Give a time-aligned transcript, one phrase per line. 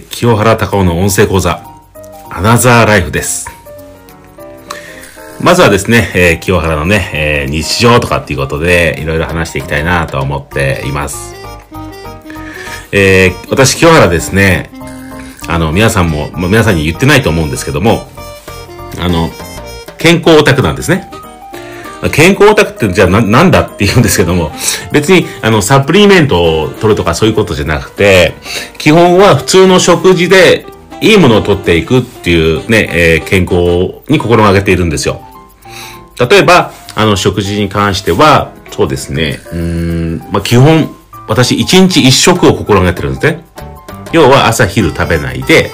[0.00, 1.62] 清原隆夫の音声講座、
[2.30, 3.50] アナザーライフです。
[5.40, 11.34] まずはですね、えー清原のね、えー日常とかっていうことで、いろいろ話していきたいなと思っています。
[12.92, 14.70] えー私、清原ですね、
[15.48, 18.06] あの、皆さんも、ま皆さんに言ってないと思うんですけども、
[18.98, 19.30] あの、
[19.98, 21.11] 健康オタクなんですね。
[22.10, 24.50] 健康オタクってじゃあななんだって言うんですけども、
[24.92, 28.34] 別にあのサプリメントを取るとかそういうことじゃなくて、
[28.78, 30.66] 基本は普通の食事で
[31.00, 35.22] いいものを取っていくっていうね、えー健康に心がけているんですよ。
[36.18, 40.94] 例えば、あの食事に関しては、そうですね、うん、まあ基本、
[41.28, 43.44] 私一日一食を心がけてるんですね。
[44.12, 45.70] 要は朝昼食べないで、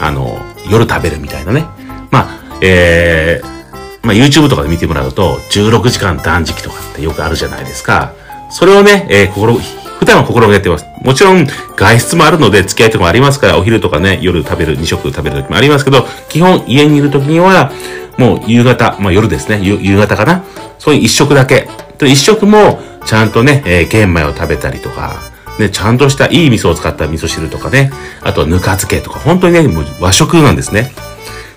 [0.00, 0.38] あの、
[0.70, 1.66] 夜食べるみたいなね。
[2.10, 3.63] まあ、えー、
[4.04, 8.12] まあ、YouTube とかで見てもらうと、16時間断食とかってよくあるじゃないですか。
[8.50, 9.54] それをね、えー心、
[9.98, 10.84] 普段は心がけてます。
[11.02, 17.72] もちろん、外出もあるので、付き合いとかもありますから、お昼とかね、夜食べる、2食食べる時もありますけど、基本家にいる時には、
[18.18, 20.44] もう夕方、まあ夜ですね、夕方かな。
[20.78, 21.68] そういう一食だけ。
[21.98, 25.16] で一食も、ちゃんとね、えー玄米を食べたりとか、
[25.58, 27.90] ね、ちゃんとしたいい味噌を使った味噌汁とかね、
[28.22, 30.92] あとはぬか漬けとか、本当にね、もう和食なんですね。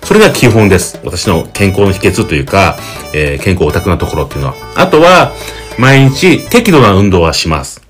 [0.08, 0.98] それが基本です。
[1.04, 2.78] 私の健康の秘訣というか、
[3.14, 4.54] えー健康オタクなところっていうのは。
[4.74, 5.32] あとは、
[5.78, 7.82] 毎日適度な運動はします。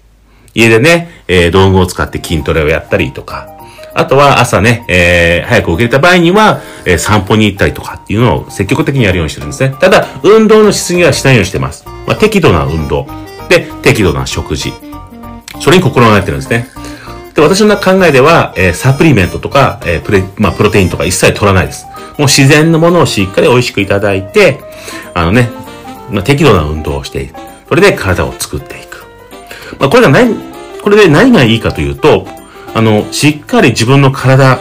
[0.53, 3.49] 家でね、えー道具を使って筋トレをやったりとか、
[3.95, 9.77] あとは朝ね、えー早く起きれた場合には、えー散歩に行ったりとかっていうのを積極的にやるようにしてるんですね。
[9.79, 11.85] ただ、運動のしすぎはしないようにしてます。
[12.09, 13.07] まあ、適度な運動。
[13.49, 14.73] で、適度な食事。
[15.61, 16.67] それに心がけてるんですね。
[17.37, 21.87] で、私の考えでは、えーサプリメントとか、えプレ、まあ、プロテインとか一切取らないです。
[22.19, 24.59] もう自然のものをしっかり美味しくいただいて、
[25.15, 25.49] あのね、
[26.11, 27.35] まあ、適度な運動をしていく。
[27.69, 29.07] それで体を作っていく。
[29.79, 30.35] まあ、これが何、
[30.83, 32.27] これで何がいいかというと、
[32.75, 34.61] あの、しっかり自分の体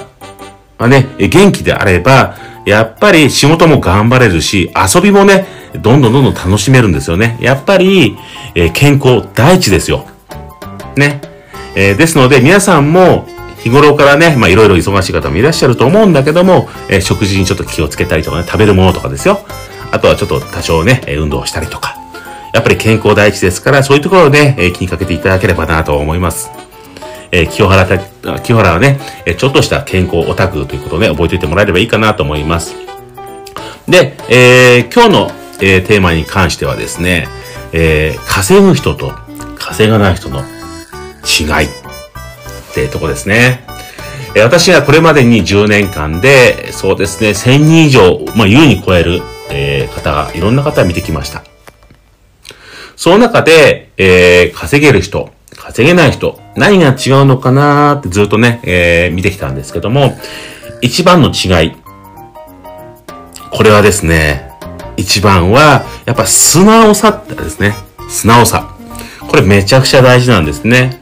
[0.78, 2.36] がね、元気であれば、
[2.66, 5.46] やっぱり仕事も頑張れるし、遊びもね、
[5.82, 7.38] どんどんどんどん楽しめるんですよね。
[7.40, 8.18] やっぱり、
[8.56, 10.06] えー健康第一ですよ。
[10.96, 11.22] ね。
[11.76, 13.26] えーですので、皆さんも、
[13.68, 19.46] 日頃からね、まあいろいろ忙しい方もいらっしゃると思うんだけども、えー食事にちょっと気をつけたりとかね、食べるものとかですよ。
[19.92, 21.96] あとはちょっと多少ね、運動したりとか。
[22.54, 26.50] やっぱり健康第一ですから、そういうところをね、え気にかけていただければなと思います。
[27.32, 32.76] えー清原た、清原はね、えちょっとした健康オタクということをね、覚えておいてもらえればいいかなと思います。
[33.88, 37.28] で、えー今日の、えーテーマに関してはですね、
[37.74, 39.14] えー稼ぐ人と
[39.58, 41.68] 稼がない人の違い
[42.78, 43.66] ってとこですね。
[44.36, 51.44] え私がこれまでに10年間で、そうですね、1000人以上、まあ、優に超える、えー方が、いろんな方を見てきました。
[52.96, 60.16] その中で、えー稼げる人、稼げない人、何が違うのかなってずっとね、えー見てきたんですけども、
[60.82, 61.76] 一番の違い。
[63.52, 64.52] これはですね、
[64.98, 67.74] 一番は、やっぱ素直さってですね。
[68.10, 68.76] 素直さ。
[69.28, 71.02] これめちゃくちゃ大事なんですね。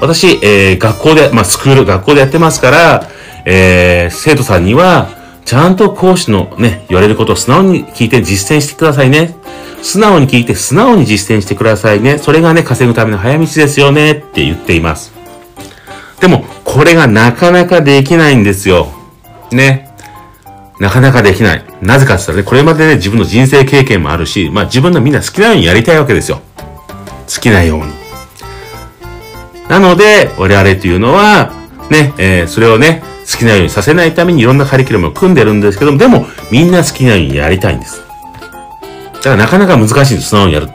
[0.00, 3.08] 私、えー学校で、まあ、スクール、学校でやってますから、
[3.44, 5.08] えー生徒さんには、
[5.44, 9.36] ちゃんと講師のね、言われることを素直に聞いて実践してくださいね。
[9.82, 12.18] 素直に聞いて素直に実践してくださいね。
[12.18, 15.12] それがね、稼ぐための早道ですよねって言っています。
[16.20, 18.88] でも、これがなかなかできないんですよ。
[19.52, 19.90] ね。
[20.80, 21.64] なかなかできない。
[21.80, 26.40] なぜかって言ったらね、これまでね、自分の人生経験もあるし、まあ自分のみんな好きなようにやりたいわけですよ。
[27.32, 27.95] 好きなように。
[29.68, 31.52] なので、我々というのは、
[31.90, 38.02] ね、えーそれをね、好きなようにさせないためにいろんなカリキュラムを組んでるんですけども、でも、みんな好きなようにやりたいんです。
[39.14, 40.68] だからなかなか難しいんです、素直にやる。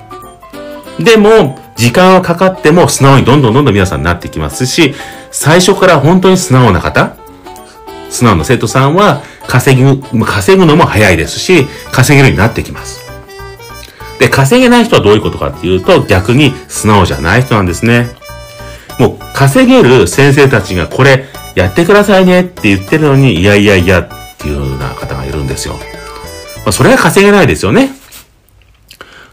[1.00, 4.94] でも、時間はかかっても素直にどんどんどんどん皆さんになってきますし、
[5.32, 7.16] 最初から本当に素直な方、
[8.10, 13.00] 素直な生徒さんは稼ぐ、稼ぐのも早いですし、稼げるようになってきます。
[14.20, 18.21] で、稼げない人はどういうことかっていうと、逆に素直じゃない人なんですね。
[19.02, 21.26] もう稼げる先生たちがこれ
[21.56, 24.08] やってくださいねって言ってるのに、いやいやいやっ
[24.38, 25.74] ていうような方がいるんですよ。
[25.74, 25.80] ま
[26.68, 27.90] あ、それは稼げないですよね。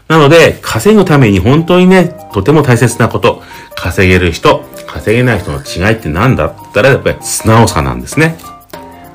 [0.07, 3.43] なので、稼ぐために本当にね、とても大切なこと、
[3.75, 8.39] 稼げる人、稼げない人の違いって何だったら、やっぱり素直さなんですね。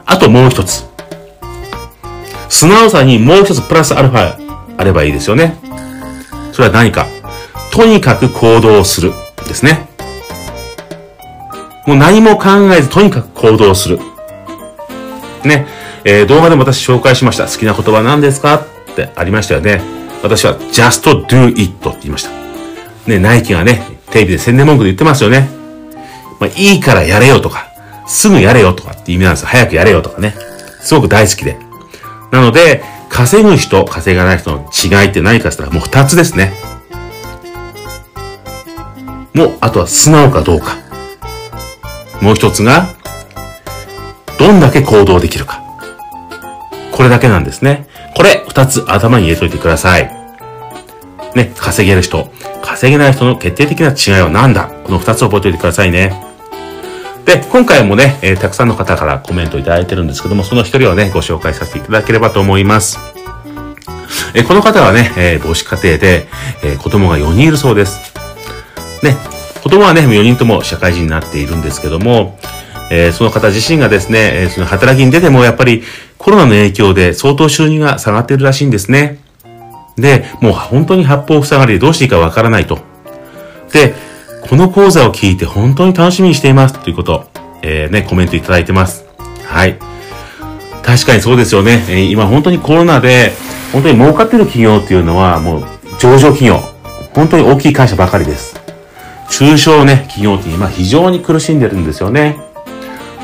[0.07, 0.85] あともう一つ。
[2.49, 4.37] 素直さにもう一つプラスアルファ
[4.79, 5.57] あればいいですよね。
[6.53, 7.09] それは何か。
[7.73, 9.13] とにかく行動する。
[9.49, 9.94] ですね。
[11.87, 13.99] もう何も考えず、とにかく行動する。
[15.45, 15.67] ね。
[16.05, 17.47] えー動画でも私紹介しました。
[17.47, 19.81] 好きな言葉何ですかってありましたよね。
[20.23, 22.31] 私は just do it って言いました。
[23.07, 25.49] ね、ナイキがね、テレビで宣伝文句で言ってますよね。
[26.41, 27.69] まあ、いいからやれよとか、
[28.07, 29.49] すぐやれよとかって意味なんですよ。
[29.49, 30.35] 早くやれよとかね。
[30.81, 31.59] すごく大好きで。
[32.31, 36.53] なので、稼ぐ人、稼がない人の違いって何かって言ったらもう二つですね。
[39.35, 40.84] もう、あとは素直かどうか。
[42.25, 42.87] もう一つが、
[44.39, 45.63] どんだけ行動できるか。
[46.91, 47.87] これだけなんですね。
[48.17, 50.11] これ、二つ頭に入れといてください。
[51.35, 52.33] ね、稼げる人、
[52.63, 56.19] 稼げない人の決定的な違いは何だこの二つ覚えておいてくださいね。
[57.27, 62.99] で、今回もね、えー、たくさんの方からコメントいただいてるんですけども、その一人をね、ご紹介させていただければと思います。
[64.33, 66.27] えー、この方はね、えー、母子家庭で、
[66.63, 68.15] え子供が4人いるそうです。
[69.03, 69.15] ね、
[69.65, 72.39] 子供はね、4人とも社会人になっているんですけども、
[72.91, 75.83] えその方自身がですね、えその働きに出てもやっぱり
[76.19, 79.21] コロナの影響で相当収入が下がっているらしいんですね。
[79.97, 82.79] で、もう本当に八方塞がりでどうしていいかわからないと。
[83.73, 83.95] で、
[84.47, 87.31] この講座を聞いて本当に楽しみにしていますということ、
[87.63, 89.07] えー、ね、コメントいただいてます。
[89.47, 89.79] はい。
[90.83, 91.83] 確かにそうですよね。
[91.89, 93.33] え、今本当にコロナで、
[93.73, 95.65] 本当に儲かってる企業っていうのはもう
[95.99, 96.61] 上場企業。
[97.15, 98.64] 本当に大きい会社ばかりです。
[99.37, 102.37] 中小ね、企業って今非常に苦しんでるんですよね。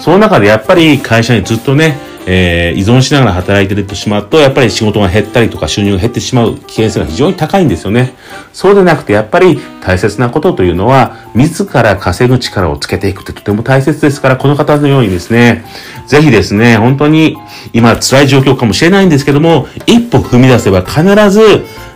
[0.01, 8.13] その中でやっぱり会社にずっとね、えー、依存しながら働いてるとしまうと、やっぱり仕事が減ったりとか収入が減ってしまう危険性が非常に高いんですよね。
[8.53, 15.65] そうでなくて、やっぱり大切なことというのは、自ら稼ぐ力をつけていくってとても大切ですから、この方のようにですね、
[16.09, 17.37] ぜひですね、本当に
[17.73, 21.41] 今辛い状況かもしれないんですけども、一歩踏み出せば必ず、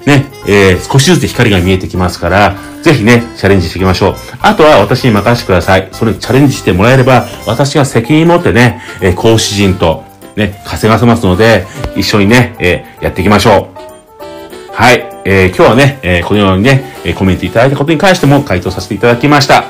[0.07, 4.15] ね、えー、少しずつ光が見えてきますから、ぜひね、チャレンジしていきましょう。
[4.41, 5.89] あとは私に任せてください。
[5.93, 10.05] それチャレンジしてもらえれば、私が責任持ってね、えー、講師陣と、
[10.37, 11.67] ね、稼がせますので、
[11.97, 14.73] 一緒にね、えー、やっていきましょう。
[14.75, 15.07] はい。
[15.25, 19.65] えー、今日はね、えー、このようにね、えコメントいただいたことに関しても回答させていただきました。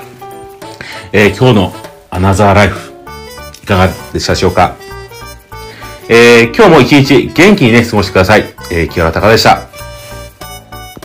[1.12, 1.72] え今日の
[2.10, 2.92] アナザーライフ、
[3.62, 4.83] いかがでしたでしょうか？
[6.08, 8.44] え今日も一日元気にね、過ごしてください。
[8.70, 9.63] えー、木原隆でした。